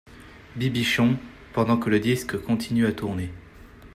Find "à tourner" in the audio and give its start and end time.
2.87-3.29